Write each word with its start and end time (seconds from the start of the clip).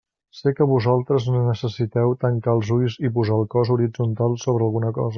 Sé 0.37 0.53
que 0.59 0.65
vosaltres 0.71 1.27
necessiteu 1.35 2.17
tancar 2.25 2.57
els 2.59 2.75
ulls 2.79 2.99
i 3.11 3.15
posar 3.19 3.39
el 3.41 3.49
cos 3.55 3.75
horitzontal 3.77 4.39
sobre 4.47 4.69
alguna 4.71 4.95
cosa. 5.03 5.09